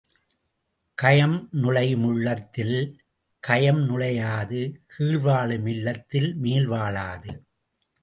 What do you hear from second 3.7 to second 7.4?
நுழையாது கீழ் வாழும் இல்லத்தில் மேல் வாழாது!